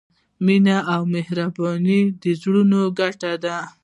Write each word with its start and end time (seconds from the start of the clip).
مینه 0.45 0.77
او 0.93 1.01
مهرباني 1.15 1.99
زړونه 2.41 2.77
ګټي. 2.99 3.31